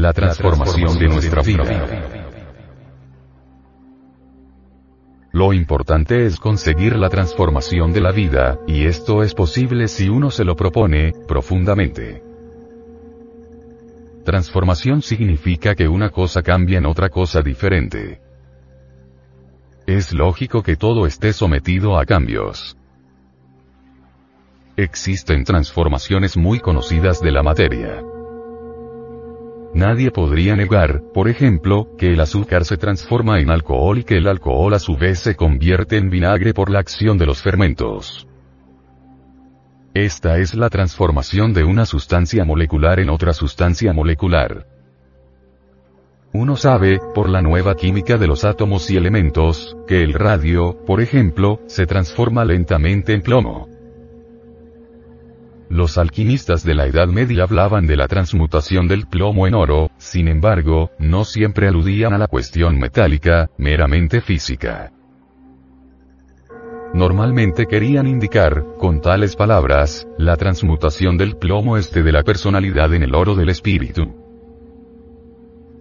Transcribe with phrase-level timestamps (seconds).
[0.00, 1.64] la transformación de nuestra vida.
[5.32, 10.30] Lo importante es conseguir la transformación de la vida, y esto es posible si uno
[10.30, 12.22] se lo propone, profundamente.
[14.24, 18.20] Transformación significa que una cosa cambia en otra cosa diferente.
[19.86, 22.76] Es lógico que todo esté sometido a cambios.
[24.76, 28.02] Existen transformaciones muy conocidas de la materia.
[29.74, 34.26] Nadie podría negar, por ejemplo, que el azúcar se transforma en alcohol y que el
[34.26, 38.26] alcohol a su vez se convierte en vinagre por la acción de los fermentos.
[39.94, 44.66] Esta es la transformación de una sustancia molecular en otra sustancia molecular.
[46.32, 51.00] Uno sabe, por la nueva química de los átomos y elementos, que el radio, por
[51.00, 53.68] ejemplo, se transforma lentamente en plomo.
[55.70, 60.26] Los alquimistas de la Edad Media hablaban de la transmutación del plomo en oro, sin
[60.26, 64.90] embargo, no siempre aludían a la cuestión metálica, meramente física.
[66.92, 73.04] Normalmente querían indicar, con tales palabras, la transmutación del plomo este de la personalidad en
[73.04, 74.19] el oro del espíritu.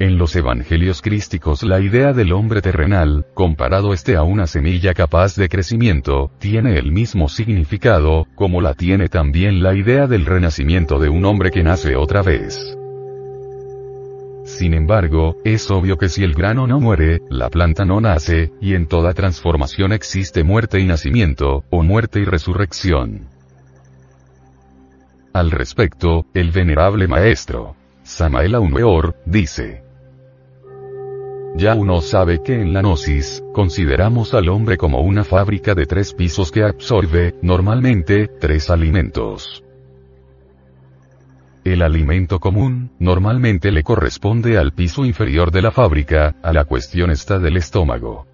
[0.00, 5.36] En los evangelios crísticos la idea del hombre terrenal, comparado este a una semilla capaz
[5.36, 11.10] de crecimiento, tiene el mismo significado, como la tiene también la idea del renacimiento de
[11.10, 12.76] un hombre que nace otra vez.
[14.44, 18.74] Sin embargo, es obvio que si el grano no muere, la planta no nace, y
[18.74, 23.28] en toda transformación existe muerte y nacimiento, o muerte y resurrección.
[25.32, 29.82] Al respecto, el venerable maestro, Samael Aumeor, dice,
[31.56, 36.12] ya uno sabe que en la gnosis, consideramos al hombre como una fábrica de tres
[36.12, 39.64] pisos que absorbe, normalmente, tres alimentos.
[41.64, 47.10] El alimento común, normalmente le corresponde al piso inferior de la fábrica, a la cuestión
[47.10, 48.26] está del estómago.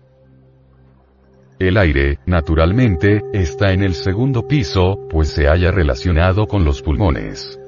[1.60, 7.59] El aire, naturalmente, está en el segundo piso, pues se haya relacionado con los pulmones.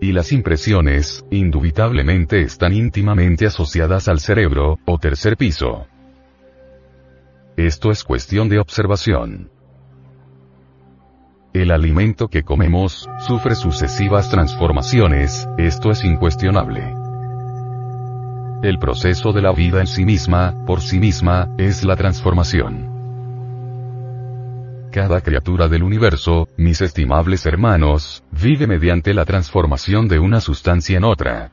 [0.00, 5.86] Y las impresiones, indubitablemente están íntimamente asociadas al cerebro, o tercer piso.
[7.56, 9.50] Esto es cuestión de observación.
[11.54, 16.94] El alimento que comemos, sufre sucesivas transformaciones, esto es incuestionable.
[18.62, 22.95] El proceso de la vida en sí misma, por sí misma, es la transformación
[24.96, 31.04] cada criatura del universo, mis estimables hermanos, vive mediante la transformación de una sustancia en
[31.04, 31.52] otra.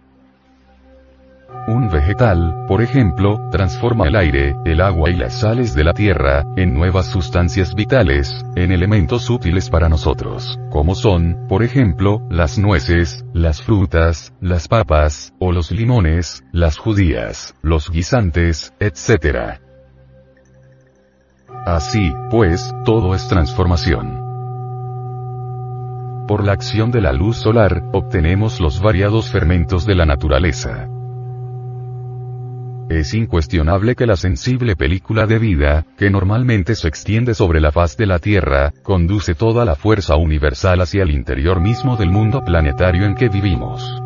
[1.68, 6.46] Un vegetal, por ejemplo, transforma el aire, el agua y las sales de la tierra,
[6.56, 13.26] en nuevas sustancias vitales, en elementos útiles para nosotros, como son, por ejemplo, las nueces,
[13.34, 19.60] las frutas, las papas, o los limones, las judías, los guisantes, etc.
[21.66, 24.24] Así, pues, todo es transformación.
[26.28, 30.88] Por la acción de la luz solar, obtenemos los variados fermentos de la naturaleza.
[32.90, 37.98] Es incuestionable que la sensible película de vida, que normalmente se extiende sobre la faz
[37.98, 43.06] de la Tierra, conduce toda la fuerza universal hacia el interior mismo del mundo planetario
[43.06, 44.03] en que vivimos.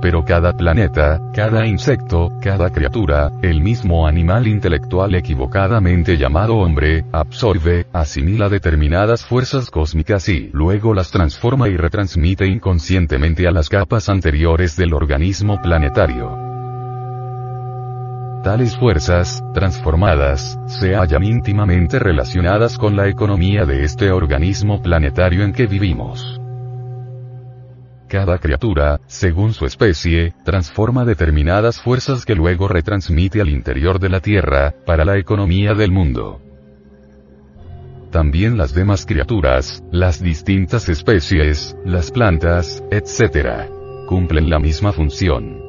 [0.00, 7.86] Pero cada planeta, cada insecto, cada criatura, el mismo animal intelectual equivocadamente llamado hombre, absorbe,
[7.92, 14.76] asimila determinadas fuerzas cósmicas y luego las transforma y retransmite inconscientemente a las capas anteriores
[14.76, 16.48] del organismo planetario.
[18.44, 25.52] Tales fuerzas, transformadas, se hallan íntimamente relacionadas con la economía de este organismo planetario en
[25.52, 26.40] que vivimos.
[28.08, 34.20] Cada criatura, según su especie, transforma determinadas fuerzas que luego retransmite al interior de la
[34.20, 36.40] Tierra, para la economía del mundo.
[38.10, 43.68] También las demás criaturas, las distintas especies, las plantas, etc.
[44.08, 45.60] cumplen la misma función.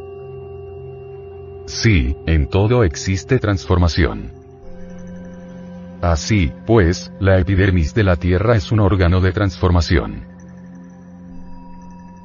[1.66, 4.32] Sí, en todo existe transformación.
[6.02, 10.29] Así, pues, la epidermis de la Tierra es un órgano de transformación.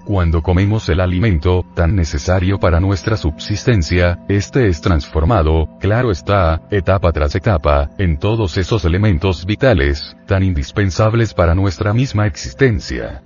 [0.04, 7.10] Cuando comemos el alimento, tan necesario para nuestra subsistencia, este es transformado, claro está, etapa
[7.10, 13.22] tras etapa, en todos esos elementos vitales, tan indispensables para nuestra misma existencia.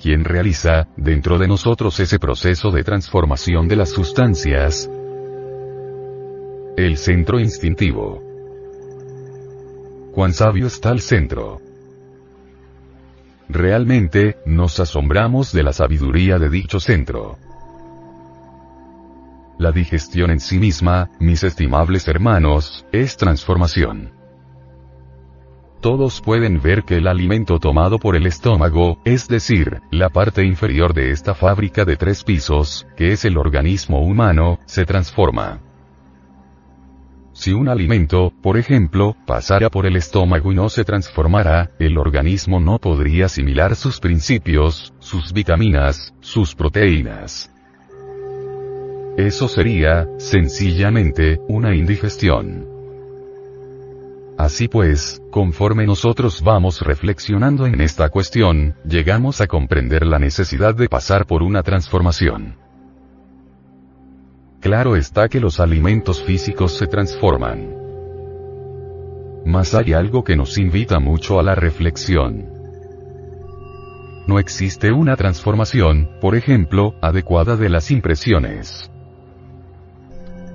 [0.00, 4.88] ¿Quién realiza, dentro de nosotros ese proceso de transformación de las sustancias?
[6.76, 8.22] El centro instintivo.
[10.14, 11.67] ¿Cuán sabio está el centro?
[13.48, 17.38] Realmente, nos asombramos de la sabiduría de dicho centro.
[19.58, 24.12] La digestión en sí misma, mis estimables hermanos, es transformación.
[25.80, 30.92] Todos pueden ver que el alimento tomado por el estómago, es decir, la parte inferior
[30.92, 35.60] de esta fábrica de tres pisos, que es el organismo humano, se transforma.
[37.38, 42.58] Si un alimento, por ejemplo, pasara por el estómago y no se transformara, el organismo
[42.58, 47.48] no podría asimilar sus principios, sus vitaminas, sus proteínas.
[49.16, 52.66] Eso sería, sencillamente, una indigestión.
[54.36, 60.88] Así pues, conforme nosotros vamos reflexionando en esta cuestión, llegamos a comprender la necesidad de
[60.88, 62.67] pasar por una transformación.
[64.60, 67.76] Claro está que los alimentos físicos se transforman.
[69.46, 72.46] Mas hay algo que nos invita mucho a la reflexión.
[74.26, 78.90] No existe una transformación, por ejemplo, adecuada de las impresiones.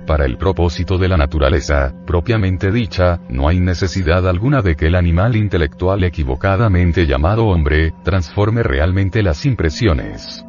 [0.06, 4.96] Para el propósito de la naturaleza, propiamente dicha, no hay necesidad alguna de que el
[4.96, 10.44] animal intelectual equivocadamente llamado hombre, transforme realmente las impresiones.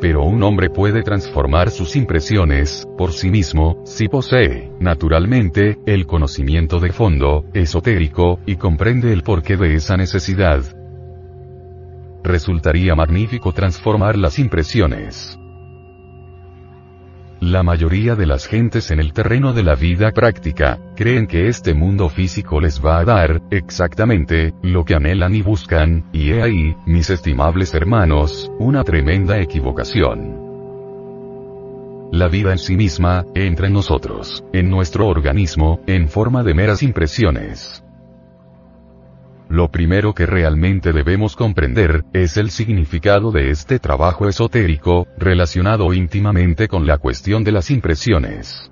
[0.00, 6.80] Pero un hombre puede transformar sus impresiones, por sí mismo, si posee, naturalmente, el conocimiento
[6.80, 10.62] de fondo, esotérico, y comprende el porqué de esa necesidad.
[12.22, 15.38] Resultaría magnífico transformar las impresiones.
[17.40, 21.72] La mayoría de las gentes en el terreno de la vida práctica, creen que este
[21.72, 26.76] mundo físico les va a dar, exactamente, lo que anhelan y buscan, y he ahí,
[26.84, 30.50] mis estimables hermanos, una tremenda equivocación.
[32.12, 37.82] La vida en sí misma, entra nosotros, en nuestro organismo, en forma de meras impresiones.
[39.50, 46.68] Lo primero que realmente debemos comprender, es el significado de este trabajo esotérico, relacionado íntimamente
[46.68, 48.70] con la cuestión de las impresiones.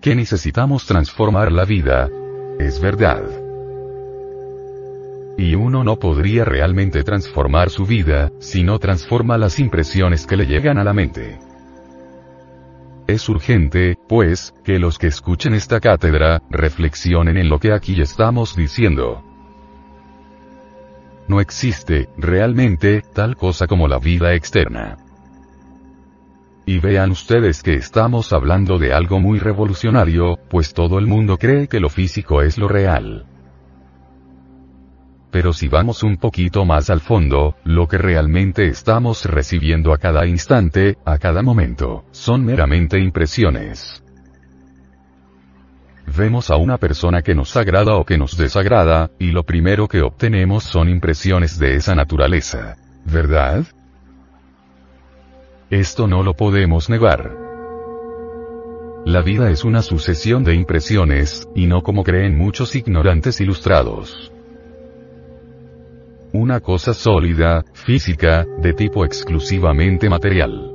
[0.00, 2.08] Que necesitamos transformar la vida.
[2.58, 3.22] Es verdad.
[5.36, 10.46] Y uno no podría realmente transformar su vida, si no transforma las impresiones que le
[10.46, 11.38] llegan a la mente.
[13.12, 18.56] Es urgente, pues, que los que escuchen esta cátedra, reflexionen en lo que aquí estamos
[18.56, 19.22] diciendo.
[21.28, 24.96] No existe, realmente, tal cosa como la vida externa.
[26.64, 31.68] Y vean ustedes que estamos hablando de algo muy revolucionario, pues todo el mundo cree
[31.68, 33.26] que lo físico es lo real.
[35.32, 40.26] Pero si vamos un poquito más al fondo, lo que realmente estamos recibiendo a cada
[40.26, 44.04] instante, a cada momento, son meramente impresiones.
[46.06, 50.02] Vemos a una persona que nos agrada o que nos desagrada, y lo primero que
[50.02, 52.76] obtenemos son impresiones de esa naturaleza.
[53.06, 53.64] ¿Verdad?
[55.70, 57.34] Esto no lo podemos negar.
[59.06, 64.31] La vida es una sucesión de impresiones, y no como creen muchos ignorantes ilustrados
[66.32, 70.72] una cosa sólida, física, de tipo exclusivamente material.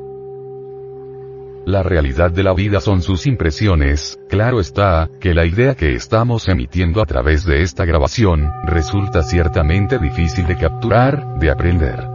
[1.66, 6.48] La realidad de la vida son sus impresiones, claro está, que la idea que estamos
[6.48, 12.08] emitiendo a través de esta grabación, resulta ciertamente difícil de capturar, de aprender.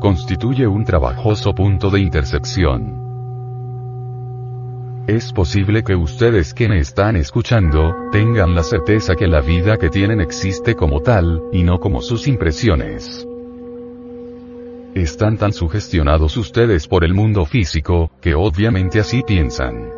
[0.00, 3.07] Constituye un trabajoso punto de intersección.
[5.08, 9.88] Es posible que ustedes que me están escuchando, tengan la certeza que la vida que
[9.88, 13.26] tienen existe como tal, y no como sus impresiones.
[14.94, 19.88] Están tan sugestionados ustedes por el mundo físico, que obviamente así piensan.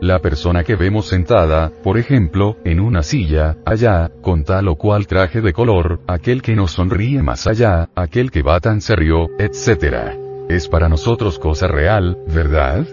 [0.00, 5.06] La persona que vemos sentada, por ejemplo, en una silla, allá, con tal o cual
[5.06, 10.16] traje de color, aquel que nos sonríe más allá, aquel que va tan serio, etc.
[10.48, 12.88] Es para nosotros cosa real, ¿verdad?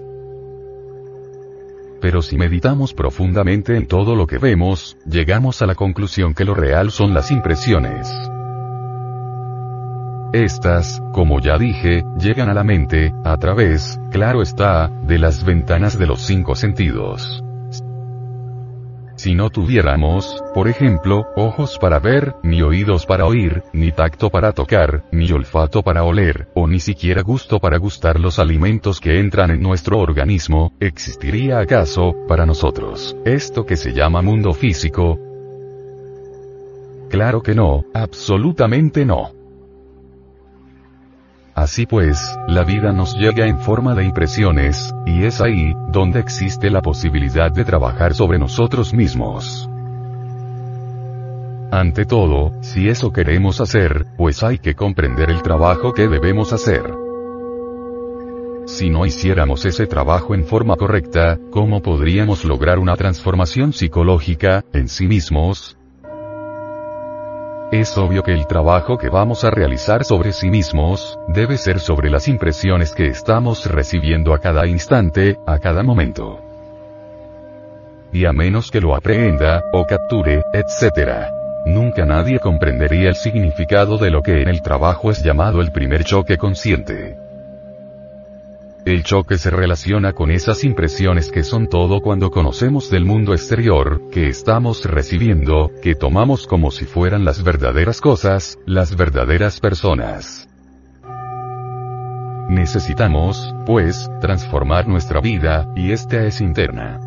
[2.03, 6.53] Pero si meditamos profundamente en todo lo que vemos, llegamos a la conclusión que lo
[6.53, 8.11] real son las impresiones.
[10.33, 15.97] Estas, como ya dije, llegan a la mente, a través, claro está, de las ventanas
[15.97, 17.42] de los cinco sentidos.
[19.23, 24.51] Si no tuviéramos, por ejemplo, ojos para ver, ni oídos para oír, ni tacto para
[24.51, 29.51] tocar, ni olfato para oler, o ni siquiera gusto para gustar los alimentos que entran
[29.51, 35.17] en nuestro organismo, ¿existiría acaso, para nosotros, esto que se llama mundo físico?
[37.09, 39.42] Claro que no, absolutamente no.
[41.55, 46.71] Así pues, la vida nos llega en forma de impresiones, y es ahí, donde existe
[46.71, 49.69] la posibilidad de trabajar sobre nosotros mismos.
[51.71, 56.83] Ante todo, si eso queremos hacer, pues hay que comprender el trabajo que debemos hacer.
[58.65, 64.87] Si no hiciéramos ese trabajo en forma correcta, ¿cómo podríamos lograr una transformación psicológica, en
[64.87, 65.77] sí mismos?
[67.71, 72.09] Es obvio que el trabajo que vamos a realizar sobre sí mismos, debe ser sobre
[72.09, 76.39] las impresiones que estamos recibiendo a cada instante, a cada momento.
[78.11, 81.31] Y a menos que lo aprenda, o capture, etc.
[81.65, 86.03] Nunca nadie comprendería el significado de lo que en el trabajo es llamado el primer
[86.03, 87.22] choque consciente.
[88.85, 94.09] El choque se relaciona con esas impresiones que son todo cuando conocemos del mundo exterior,
[94.11, 100.49] que estamos recibiendo, que tomamos como si fueran las verdaderas cosas, las verdaderas personas.
[102.49, 106.99] Necesitamos, pues, transformar nuestra vida, y esta es interna.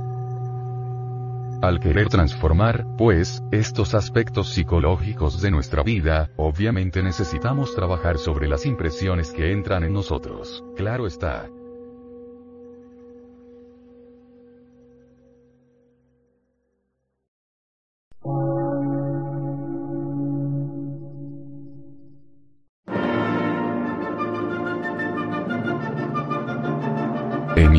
[1.61, 8.65] Al querer transformar, pues, estos aspectos psicológicos de nuestra vida, obviamente necesitamos trabajar sobre las
[8.65, 10.65] impresiones que entran en nosotros.
[10.75, 11.51] Claro está.